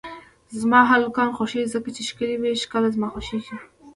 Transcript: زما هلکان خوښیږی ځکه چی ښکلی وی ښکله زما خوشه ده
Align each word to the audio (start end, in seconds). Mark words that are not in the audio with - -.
زما 0.59 0.81
هلکان 0.91 1.29
خوښیږی 1.37 1.71
ځکه 1.73 1.89
چی 1.95 2.01
ښکلی 2.09 2.35
وی 2.39 2.61
ښکله 2.63 2.87
زما 2.95 3.07
خوشه 3.13 3.37
ده 3.45 3.55